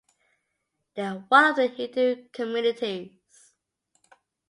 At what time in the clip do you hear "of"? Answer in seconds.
1.45-1.57